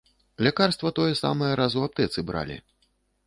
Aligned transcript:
Лякарства 0.45 0.91
тое 0.99 1.11
самае 1.19 1.51
раз 1.61 1.77
у 1.81 1.85
аптэцы 1.87 2.25
бралі. 2.31 2.57